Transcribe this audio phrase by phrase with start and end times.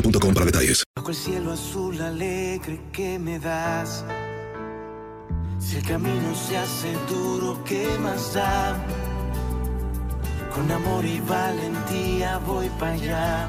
[0.00, 0.82] boostmobile.com para detalles.
[0.96, 4.04] Bajo el cielo azul alegre que me das.
[5.58, 8.76] Si el camino se hace duro, ¿qué más da?
[10.54, 13.48] Con amor y valentía voy para allá.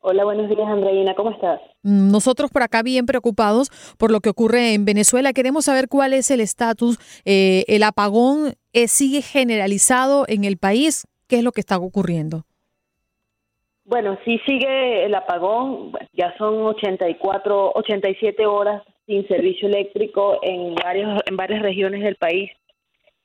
[0.10, 1.16] Hola, buenos días, Andreina.
[1.16, 1.60] ¿Cómo estás?
[1.84, 3.68] Nosotros por acá bien preocupados
[4.00, 5.34] por lo que ocurre en Venezuela.
[5.34, 6.98] Queremos saber cuál es el estatus.
[7.26, 11.06] Eh, ¿El apagón eh, sigue generalizado en el país?
[11.28, 12.44] ¿Qué es lo que está ocurriendo?
[13.84, 15.92] Bueno, sí sigue el apagón.
[16.14, 22.50] Ya son 84, 87 horas sin servicio eléctrico en, varios, en varias regiones del país.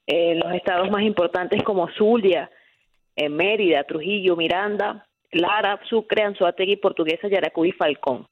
[0.08, 2.50] En los estados más importantes como Zulia,
[3.14, 8.26] en Mérida, Trujillo, Miranda, Lara, Sucre, Anzoátegui, Portuguesa, Yaracuy y Falcón.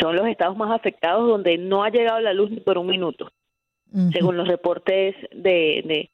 [0.00, 3.30] Son los estados más afectados donde no ha llegado la luz ni por un minuto,
[4.12, 6.10] según los reportes de, de,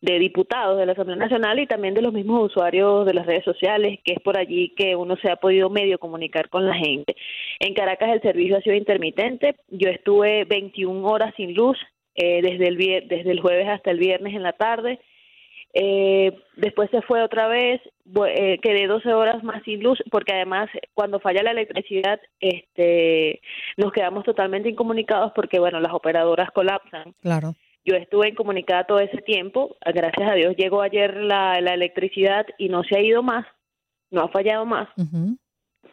[0.00, 3.44] de, diputados de la Asamblea Nacional y también de los mismos usuarios de las redes
[3.44, 7.16] sociales, que es por allí que uno se ha podido medio comunicar con la gente.
[7.58, 9.56] En Caracas el servicio ha sido intermitente.
[9.68, 11.76] Yo estuve 21 horas sin luz
[12.14, 12.76] eh, desde, el,
[13.08, 15.00] desde el jueves hasta el viernes en la tarde.
[15.74, 17.80] Eh, después se fue otra vez,
[18.26, 23.40] eh, quedé 12 horas más sin luz, porque además cuando falla la electricidad, este,
[23.76, 27.14] nos quedamos totalmente incomunicados porque, bueno, las operadoras colapsan.
[27.20, 27.54] Claro.
[27.84, 32.68] Yo estuve incomunicada todo ese tiempo, gracias a Dios llegó ayer la, la electricidad y
[32.68, 33.46] no se ha ido más,
[34.10, 34.88] no ha fallado más.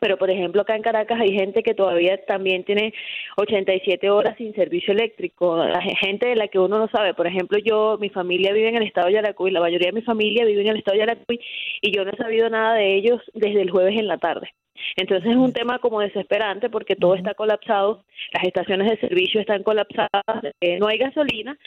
[0.05, 2.93] Pero, por ejemplo, acá en Caracas hay gente que todavía también tiene
[3.37, 5.57] 87 horas sin servicio eléctrico.
[5.57, 7.15] La gente de la que uno no sabe.
[7.15, 10.03] Por ejemplo, yo, mi familia vive en el estado de Yaracuy, la mayoría de mi
[10.03, 11.39] familia vive en el estado de Yaracuy
[11.81, 14.53] y yo no he sabido nada de ellos desde el jueves en la tarde.
[14.95, 19.63] Entonces es un tema como desesperante porque todo está colapsado, las estaciones de servicio están
[19.63, 20.10] colapsadas,
[20.62, 21.57] eh, no hay gasolina,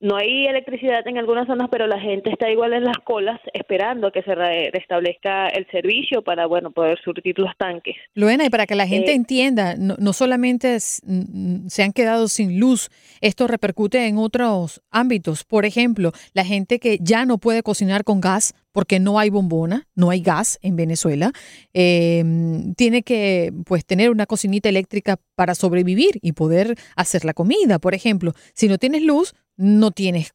[0.00, 4.12] no hay electricidad en algunas zonas, pero la gente está igual en las colas esperando
[4.12, 4.32] que se
[4.72, 7.96] restablezca el servicio para, bueno, poder surtir los tanques.
[8.14, 11.92] Luena, y para que la gente Eh, entienda, no, no solamente es- mm, se han
[11.92, 12.90] quedado sin luz,
[13.20, 15.42] esto repercute en otros ámbitos.
[15.42, 19.88] Por ejemplo, la gente que ya no puede cocinar con gas porque no hay bombona,
[19.94, 21.32] no hay gas en Venezuela,
[21.74, 22.24] eh,
[22.76, 27.78] tiene que pues tener una cocinita eléctrica para sobrevivir y poder hacer la comida.
[27.78, 30.32] Por ejemplo, si no tienes luz, no tienes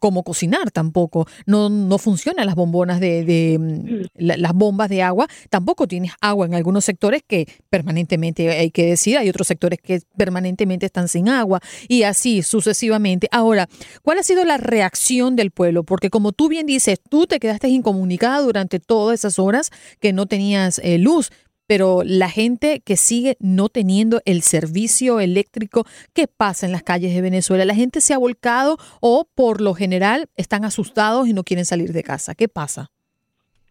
[0.00, 1.26] cómo cocinar tampoco.
[1.46, 5.28] No, no funcionan las bombonas de, de, mm, la- las bombas de agua.
[5.50, 10.00] Tampoco tienes agua en algunos sectores que permanentemente hay que decir, hay otros sectores que
[10.16, 13.28] permanentemente están sin agua y así sucesivamente.
[13.30, 13.68] Ahora,
[14.02, 15.84] ¿cuál ha sido la reacción del pueblo?
[15.84, 19.70] Porque como tú bien dices, tú te quedaste incomunicada durante todas esas horas
[20.00, 21.30] que no tenías eh, luz.
[21.66, 25.84] Pero la gente que sigue no teniendo el servicio eléctrico,
[26.14, 27.64] ¿qué pasa en las calles de Venezuela?
[27.64, 31.92] ¿La gente se ha volcado o por lo general están asustados y no quieren salir
[31.92, 32.34] de casa?
[32.34, 32.90] ¿Qué pasa?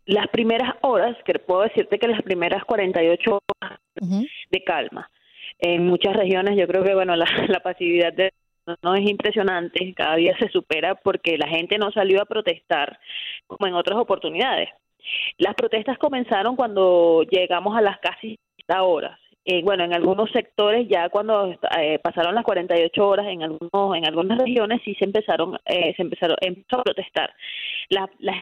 [0.06, 3.80] Las primeras horas, que puedo decirte que las primeras 48 horas
[4.52, 5.10] de calma.
[5.60, 8.32] En muchas regiones yo creo que bueno la, la pasividad de
[8.82, 13.00] no es impresionante, cada día se supera porque la gente no salió a protestar
[13.48, 14.70] como en otras oportunidades.
[15.38, 19.20] Las protestas comenzaron cuando llegamos a las casi 60 horas.
[19.48, 24.06] Eh, bueno, en algunos sectores ya cuando eh, pasaron las 48 horas, en algunos en
[24.06, 27.32] algunas regiones sí se empezaron eh, se empezaron empezó a protestar.
[27.90, 28.42] La, la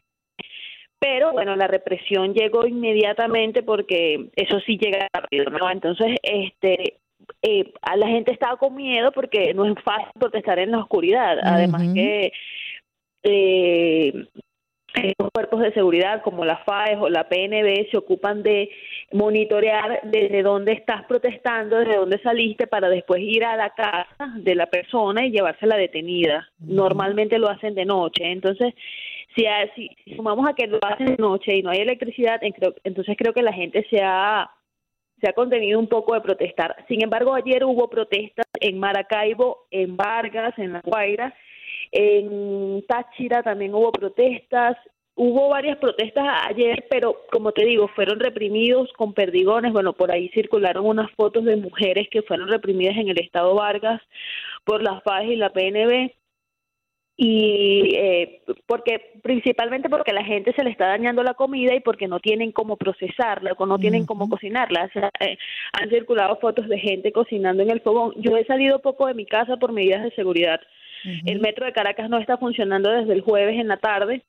[1.03, 5.69] pero bueno, la represión llegó inmediatamente porque eso sí llega rápido, ¿no?
[5.69, 6.99] Entonces, este,
[7.41, 11.39] eh, a la gente estaba con miedo porque no es fácil protestar en la oscuridad.
[11.43, 12.31] Además que
[13.23, 14.27] eh,
[14.95, 18.69] eh, los cuerpos de seguridad como la FAES o la PNB se ocupan de
[19.11, 24.55] monitorear desde dónde estás protestando, desde dónde saliste, para después ir a la casa de
[24.55, 26.47] la persona y llevársela detenida.
[26.59, 28.31] Normalmente lo hacen de noche.
[28.31, 28.73] Entonces,
[29.35, 29.45] si,
[29.75, 32.39] si, si sumamos a que lo hacen de noche y no hay electricidad,
[32.83, 34.49] entonces creo que la gente se ha
[35.23, 36.75] se ha contenido un poco de protestar.
[36.89, 41.33] Sin embargo, ayer hubo protestas en Maracaibo, en Vargas, en La Guaira,
[41.91, 44.77] en Táchira también hubo protestas.
[45.15, 49.71] Hubo varias protestas ayer, pero como te digo, fueron reprimidos con perdigones.
[49.71, 54.01] Bueno, por ahí circularon unas fotos de mujeres que fueron reprimidas en el estado Vargas
[54.63, 56.11] por las FAES y la PNB
[57.15, 62.07] y eh, porque principalmente porque la gente se le está dañando la comida y porque
[62.07, 64.85] no tienen cómo procesarla o no tienen cómo cocinarla.
[64.85, 65.37] O sea, eh,
[65.73, 68.13] han circulado fotos de gente cocinando en el fogón.
[68.17, 70.59] Yo he salido poco de mi casa por medidas de seguridad.
[71.25, 74.23] El metro de Caracas no está funcionando desde el jueves en la tarde.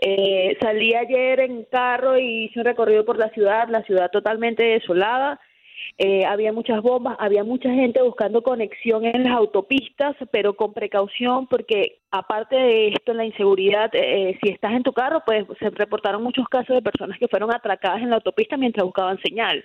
[0.00, 4.64] Eh, salí ayer en carro y hice un recorrido por la ciudad, la ciudad totalmente
[4.64, 5.40] desolada.
[5.98, 11.46] Eh, había muchas bombas, había mucha gente buscando conexión en las autopistas, pero con precaución
[11.46, 16.22] porque aparte de esto, la inseguridad, eh, si estás en tu carro, pues se reportaron
[16.22, 19.62] muchos casos de personas que fueron atracadas en la autopista mientras buscaban señal.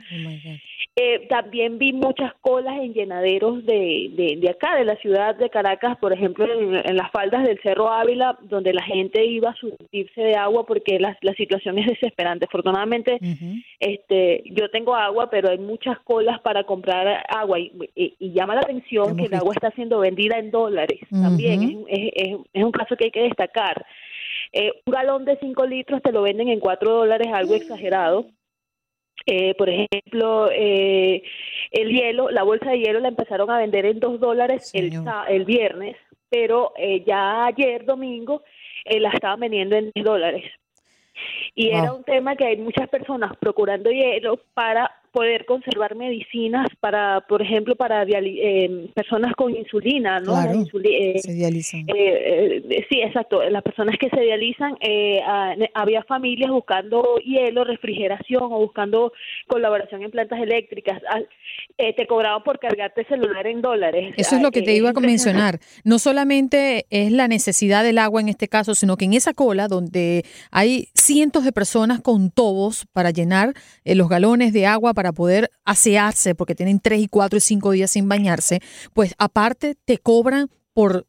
[0.96, 5.50] Eh, también vi muchas colas en llenaderos de, de, de acá, de la ciudad de
[5.50, 9.56] Caracas, por ejemplo, en, en las faldas del Cerro Ávila, donde la gente iba a
[9.56, 12.46] surtirse de agua porque la, la situación es desesperante.
[12.46, 13.20] Afortunadamente,
[13.80, 18.56] este, yo tengo agua, pero hay muchas colas para comprar agua y, y- y llama
[18.56, 21.00] la atención que el agua está siendo vendida en dólares.
[21.22, 23.86] También es, es, es- un caso que hay que destacar.
[24.54, 28.26] Eh, un galón de 5 litros te lo venden en 4 dólares, algo exagerado.
[29.26, 31.22] Eh, por ejemplo, eh,
[31.72, 34.90] el hielo, la bolsa de hielo la empezaron a vender en 2 dólares el,
[35.28, 35.98] el viernes,
[36.30, 38.44] pero eh, ya ayer domingo
[38.86, 40.44] eh, la estaban vendiendo en 10 dólares.
[41.58, 47.22] Y era un tema que hay muchas personas procurando hielo para poder conservar medicinas para,
[47.28, 50.34] por ejemplo, para eh, personas con insulina, ¿no?
[50.34, 51.82] Claro, insuli- eh, se dializan.
[51.90, 53.42] eh, eh, sí, exacto.
[53.50, 59.12] Las personas que se dializan, eh, ah, había familias buscando hielo, refrigeración o buscando
[59.48, 61.02] colaboración en plantas eléctricas.
[61.10, 61.20] Ah,
[61.80, 64.14] eh, te cobraban por cargarte celular en dólares.
[64.18, 65.60] Eso es Ah, lo que te iba a mencionar.
[65.84, 69.68] No solamente es la necesidad del agua en este caso, sino que en esa cola
[69.68, 73.54] donde hay cientos de personas con tobos para llenar
[73.86, 77.92] los galones de agua para poder asearse, porque tienen tres y cuatro y cinco días
[77.92, 78.62] sin bañarse,
[78.94, 81.06] pues aparte te cobran por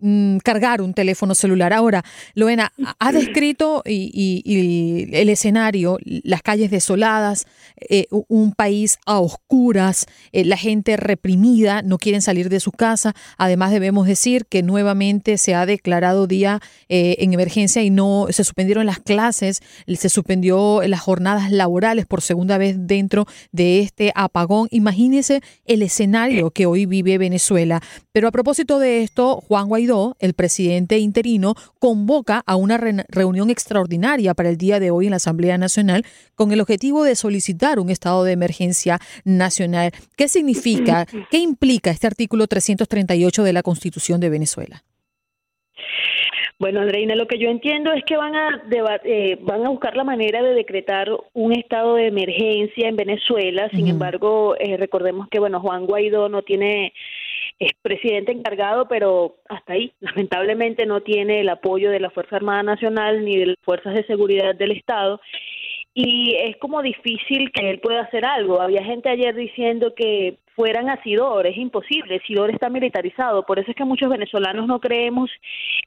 [0.00, 1.72] mm, cargar un teléfono celular.
[1.72, 7.46] Ahora, Loena, ha descrito y, el escenario, las calles desoladas,
[7.88, 13.14] eh, un país a oscuras, eh, la gente reprimida, no quieren salir de su casa.
[13.38, 18.44] Además, debemos decir que nuevamente se ha declarado día eh, en emergencia y no se
[18.44, 24.68] suspendieron las clases, se suspendió las jornadas laborales por segunda vez dentro de este apagón.
[24.70, 27.80] Imagínese el escenario que hoy vive Venezuela.
[28.12, 29.85] Pero a propósito de esto, Juan Guaidó,
[30.18, 35.16] el presidente interino, convoca a una reunión extraordinaria para el día de hoy en la
[35.16, 39.92] Asamblea Nacional con el objetivo de solicitar un estado de emergencia nacional.
[40.16, 44.82] ¿Qué significa, qué implica este artículo 338 de la Constitución de Venezuela?
[46.58, 48.62] Bueno, Andreina, lo que yo entiendo es que van a
[49.04, 53.68] eh, van a buscar la manera de decretar un estado de emergencia en Venezuela.
[53.74, 56.94] Sin embargo, eh, recordemos que bueno, Juan Guaidó no tiene
[57.58, 62.62] es presidente encargado, pero hasta ahí, lamentablemente no tiene el apoyo de la Fuerza Armada
[62.62, 65.20] Nacional ni de las fuerzas de seguridad del Estado.
[65.94, 68.60] Y es como difícil que él pueda hacer algo.
[68.60, 73.70] Había gente ayer diciendo que fueran a Sidor, es imposible, Sidor está militarizado, por eso
[73.70, 75.30] es que muchos venezolanos no creemos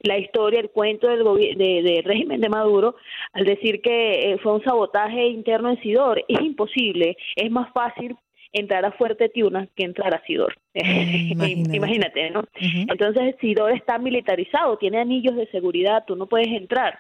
[0.02, 1.24] la historia, el cuento del,
[1.58, 2.96] de, régimen de Maduro
[3.34, 8.16] al decir que eh, fue un sabotaje interno en Sidor, es imposible, es más fácil
[8.52, 10.56] entrar a Fuerte Tiuna que entrar a Sidor.
[10.74, 12.30] Imagínate.
[12.32, 12.44] ¿no?
[12.60, 17.00] Entonces, Sidor está militarizado, tiene anillos de seguridad, tú no puedes entrar.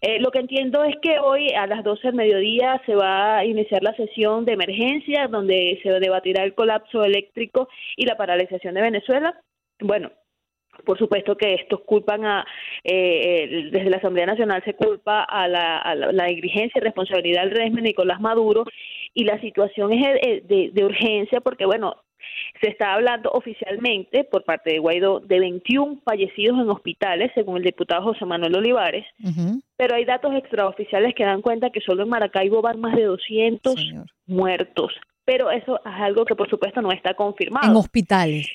[0.00, 3.44] Eh, lo que entiendo es que hoy a las 12 del mediodía se va a
[3.44, 8.82] iniciar la sesión de emergencia donde se debatirá el colapso eléctrico y la paralización de
[8.82, 9.34] Venezuela.
[9.80, 10.10] Bueno,
[10.84, 12.46] por supuesto que estos culpan a,
[12.84, 17.52] eh, desde la Asamblea Nacional se culpa a la, a la, negligencia y responsabilidad del
[17.52, 18.64] régimen Nicolás Maduro
[19.16, 21.94] y la situación es de, de, urgencia porque, bueno,
[22.60, 27.62] se está hablando oficialmente por parte de Guaidó de 21 fallecidos en hospitales, según el
[27.62, 29.06] diputado José Manuel Olivares,
[29.78, 33.74] pero hay datos extraoficiales que dan cuenta que solo en Maracaibo van más de 200
[34.26, 34.92] muertos.
[35.24, 37.70] Pero eso es algo que, por supuesto, no está confirmado.
[37.70, 38.48] En hospitales.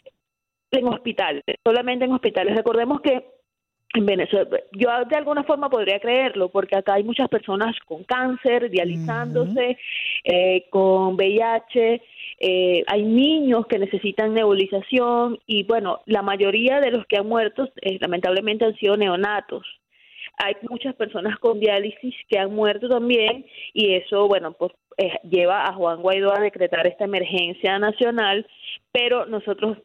[0.70, 2.56] En hospitales, solamente en hospitales.
[2.56, 3.26] Recordemos que
[3.94, 8.70] en Venezuela, yo de alguna forma podría creerlo, porque acá hay muchas personas con cáncer,
[8.70, 9.78] dializándose,
[10.24, 12.02] eh, con VIH,
[12.40, 17.68] eh, hay niños que necesitan nebulización y bueno, la mayoría de los que han muerto
[17.82, 19.66] eh, lamentablemente han sido neonatos.
[20.38, 24.72] Hay muchas personas con diálisis que han muerto también y eso, bueno, pues
[25.30, 28.46] lleva a Juan Guaidó a decretar esta emergencia nacional,
[28.92, 29.78] pero nosotros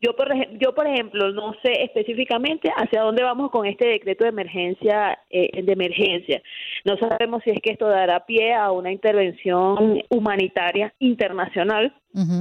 [0.00, 0.28] yo por,
[0.58, 5.18] yo, por ejemplo, no sé específicamente hacia dónde vamos con este decreto de emergencia.
[5.30, 6.42] Eh, de emergencia.
[6.84, 11.94] No sabemos si es que esto dará pie a una intervención humanitaria internacional,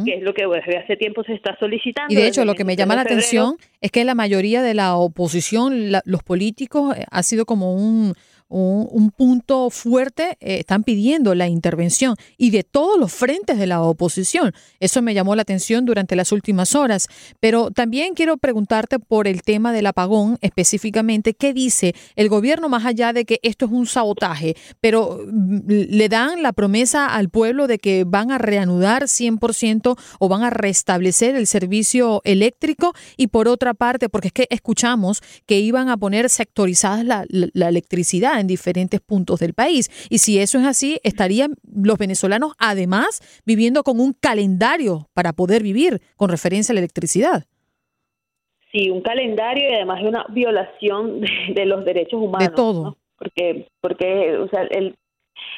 [0.06, 2.14] que es lo que desde hace tiempo se está solicitando.
[2.14, 4.96] Y de hecho, lo que me llama la atención es que la mayoría de la
[4.96, 8.14] oposición, los políticos, eh, ha sido como un
[8.50, 13.82] un, punto fuerte, eh, están pidiendo la intervención y de todos los frentes de la
[13.82, 14.54] oposición.
[14.80, 17.08] Eso me llamó la atención durante las últimas horas.
[17.40, 21.34] Pero también quiero preguntarte por el tema del apagón específicamente.
[21.34, 24.56] ¿Qué dice el gobierno más allá de que esto es un sabotaje?
[24.80, 30.30] Pero mm, le dan la promesa al pueblo de que van a reanudar 100% o
[30.30, 35.60] van a restablecer el servicio eléctrico y por otra parte, porque es que escuchamos que
[35.60, 39.90] iban a poner sectorizadas la electricidad en diferentes puntos del país.
[40.10, 45.64] Y si eso es así, estarían los venezolanos además viviendo con un calendario para poder
[45.64, 47.46] vivir con referencia a la electricidad.
[48.72, 51.22] Sí, un calendario y además de una violación
[51.56, 52.50] de, los derechos humanos.
[52.50, 52.98] De todo.
[53.18, 54.96] Porque, porque o sea, el,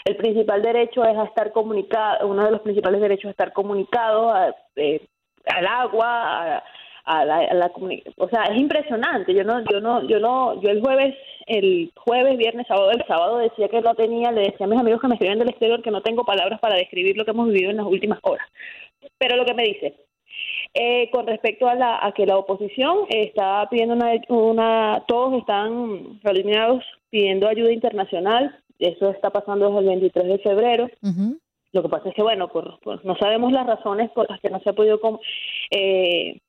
[0.05, 4.33] el principal derecho es a estar comunicado, uno de los principales derechos es estar comunicado
[4.75, 5.05] eh,
[5.45, 6.63] al agua, a,
[7.05, 7.71] a la, a
[8.17, 9.33] o sea, es impresionante.
[9.33, 11.15] Yo no, yo no, yo no, yo el jueves,
[11.49, 15.01] el jueves, viernes, sábado, el sábado decía que no tenía, le decía a mis amigos
[15.01, 17.71] que me escribían del exterior que no tengo palabras para describir lo que hemos vivido
[17.71, 18.47] en las últimas horas.
[19.17, 19.95] Pero lo que me dice,
[20.75, 26.19] eh, con respecto a, la, a que la oposición está pidiendo una, una, todos están
[26.23, 28.55] alineados pidiendo ayuda internacional.
[28.77, 30.89] Eso está pasando desde el 23 de febrero.
[31.71, 34.59] Lo que pasa es que, bueno, por, no sabemos las razones por las que no
[34.59, 34.99] se ha podido
[35.71, 36.39] eh,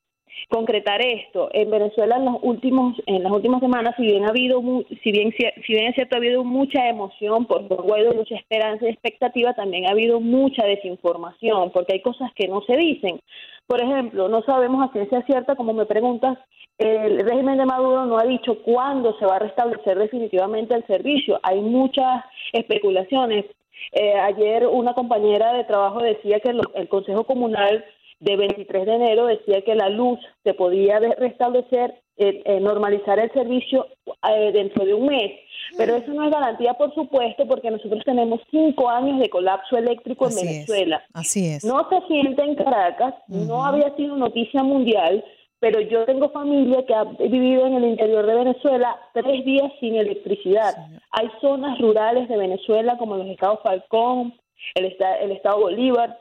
[0.49, 1.49] concretar esto.
[1.53, 4.61] En Venezuela en los últimos en las últimas semanas, si bien ha habido
[5.03, 8.89] si bien si bien es cierto ha habido mucha emoción por Guaidó, mucha esperanza y
[8.89, 13.19] expectativa, también ha habido mucha desinformación, porque hay cosas que no se dicen.
[13.67, 16.37] Por ejemplo, no sabemos a ciencia cierta, como me preguntas,
[16.77, 21.39] el régimen de Maduro no ha dicho cuándo se va a restablecer definitivamente el servicio.
[21.43, 23.45] Hay muchas especulaciones.
[23.91, 27.85] Eh, ayer una compañera de trabajo decía que el Consejo Comunal
[28.21, 33.31] de 23 de enero decía que la luz se podía restablecer eh, eh, normalizar el
[33.31, 33.87] servicio
[34.29, 35.31] eh, dentro de un mes.
[35.75, 40.27] Pero eso no es garantía, por supuesto, porque nosotros tenemos cinco años de colapso eléctrico
[40.29, 41.03] en Venezuela.
[41.13, 41.65] Así es.
[41.65, 45.25] No se siente en Caracas, no había sido noticia mundial,
[45.59, 49.95] pero yo tengo familia que ha vivido en el interior de Venezuela tres días sin
[49.95, 50.75] electricidad.
[51.11, 54.35] Hay zonas rurales de Venezuela como los estados Falcón,
[54.75, 56.19] el, el estado Bolívar,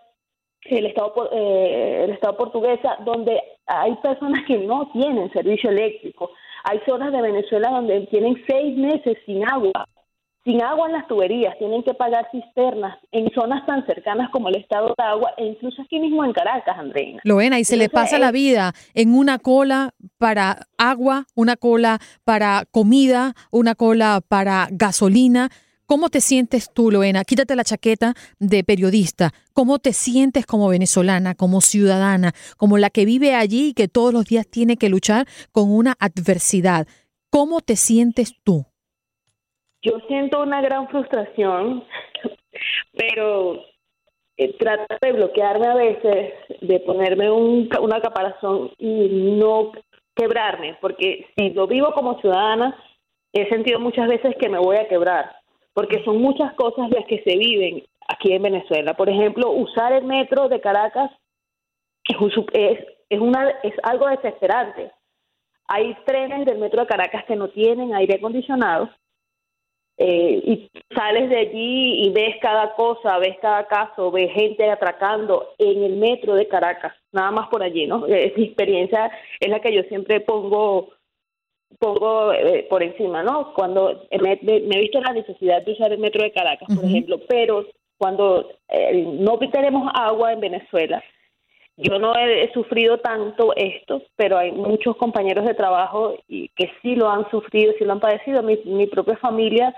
[0.65, 6.31] el estado, eh, el estado portuguesa, donde hay personas que no tienen servicio eléctrico.
[6.65, 9.87] Hay zonas de Venezuela donde tienen seis meses sin agua,
[10.45, 14.57] sin agua en las tuberías, tienen que pagar cisternas en zonas tan cercanas como el
[14.57, 17.21] estado de agua e incluso aquí mismo en Caracas, Andreina.
[17.25, 22.65] Loena, y se le pasa la vida en una cola para agua, una cola para
[22.71, 25.51] comida, una cola para gasolina.
[25.91, 27.25] ¿Cómo te sientes tú, Loena?
[27.25, 29.33] Quítate la chaqueta de periodista.
[29.53, 34.13] ¿Cómo te sientes como venezolana, como ciudadana, como la que vive allí y que todos
[34.15, 36.87] los días tiene que luchar con una adversidad?
[37.29, 38.67] ¿Cómo te sientes tú?
[39.83, 41.83] Yo siento una gran frustración,
[42.97, 43.57] pero
[44.37, 49.09] eh, trato de bloquearme a veces, de ponerme un, una caparazón y
[49.41, 49.73] no
[50.15, 52.77] quebrarme, porque si lo vivo como ciudadana,
[53.33, 55.40] he sentido muchas veces que me voy a quebrar,
[55.81, 58.93] porque son muchas cosas las que se viven aquí en Venezuela.
[58.93, 61.11] Por ejemplo, usar el metro de Caracas
[62.05, 64.93] es, una, es algo desesperante.
[65.69, 68.91] Hay trenes del metro de Caracas que no tienen aire acondicionado
[69.97, 75.55] eh, y sales de allí y ves cada cosa, ves cada caso, ves gente atracando
[75.57, 78.05] en el metro de Caracas, nada más por allí, ¿no?
[78.05, 79.11] Es mi experiencia,
[79.41, 80.91] es la que yo siempre pongo
[81.79, 83.53] pongo eh, por encima, ¿no?
[83.55, 87.67] Cuando me, he visto la necesidad de usar el metro de Caracas, por ejemplo, pero
[87.99, 91.03] cuando eh, no tenemos agua en Venezuela,
[91.77, 96.95] yo no he, sufrido tanto esto, pero hay muchos compañeros de trabajo y que sí
[96.95, 98.43] lo han sufrido, sí lo han padecido.
[98.43, 99.75] Mi, mi propia familia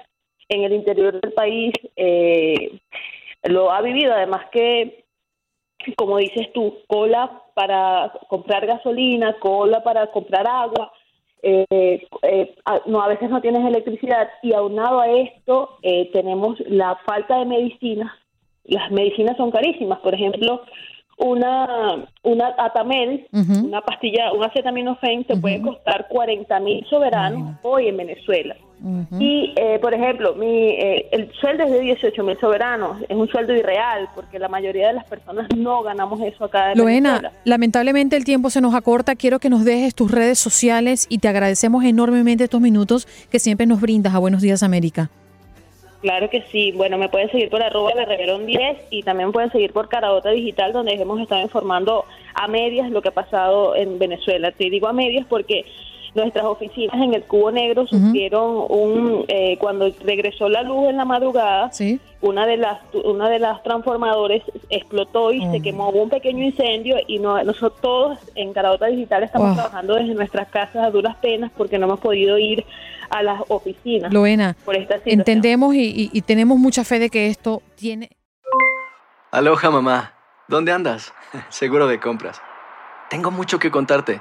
[0.49, 2.81] en el interior del país eh,
[3.45, 4.13] lo ha vivido.
[4.13, 5.05] Además que,
[5.97, 10.93] como dices tú, cola para comprar gasolina, cola para comprar agua.
[11.43, 12.55] Eh, eh,
[12.87, 15.79] no a veces no tienes electricidad y aunado a esto
[16.13, 18.13] tenemos la falta de medicinas.
[18.65, 19.99] Las medicinas son carísimas.
[20.01, 20.63] Por ejemplo
[21.19, 27.97] una una Atamel, una pastilla, un acetaminofén te puede costar 40 mil soberanos hoy en
[27.97, 28.57] Venezuela.
[29.21, 33.29] Y, eh, por ejemplo, mi, eh, el sueldo es de 18 mil soberanos, es un
[33.29, 38.17] sueldo irreal porque la mayoría de las personas no ganamos eso acá en Loena, lamentablemente
[38.17, 41.85] el tiempo se nos acorta, quiero que nos dejes tus redes sociales y te agradecemos
[41.85, 45.11] enormemente estos minutos que siempre nos brindas a Buenos Días América.
[46.01, 46.73] Claro que sí.
[46.73, 50.31] Bueno, me pueden seguir por arroba de Reverón 10 y también pueden seguir por Caradota
[50.31, 54.51] Digital, donde hemos estado informando a medias lo que ha pasado en Venezuela.
[54.51, 55.65] Te digo a medias porque
[56.15, 61.05] nuestras oficinas en el Cubo Negro sufrieron un eh, cuando regresó la luz en la
[61.05, 61.71] madrugada
[62.21, 66.97] una de las una de las transformadores explotó y se quemó hubo un pequeño incendio
[67.07, 71.51] y no, nosotros todos en Caradota Digital estamos trabajando desde nuestras casas a duras penas
[71.57, 72.65] porque no hemos podido ir
[73.11, 77.63] a las oficinas Loena por esta entendemos y, y tenemos mucha fe de que esto
[77.75, 78.11] tiene
[79.31, 80.13] Aloha mamá.
[80.47, 81.15] ¿dónde andas?
[81.49, 82.43] seguro de compras.
[83.09, 84.21] Tengo mucho que contarte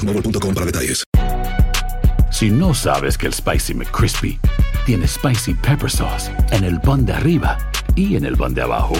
[0.01, 1.03] para detalles.
[2.31, 4.39] Si no sabes que el Spicy McCrispy
[4.85, 7.57] tiene Spicy Pepper Sauce en el pan de arriba
[7.95, 8.93] y en el pan de abajo,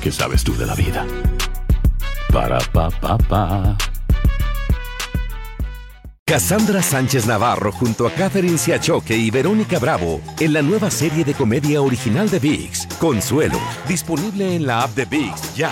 [0.00, 1.04] ¿qué sabes tú de la vida?
[2.32, 3.76] Para, pa, pa, pa.
[6.24, 11.34] Cassandra Sánchez Navarro junto a Catherine Siachoque y Verónica Bravo en la nueva serie de
[11.34, 15.70] comedia original de Vix, Consuelo, disponible en la app de Vix ya.